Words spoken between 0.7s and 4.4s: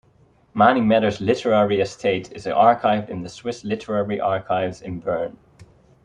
Matter's literary estate is archived in the Swiss Literary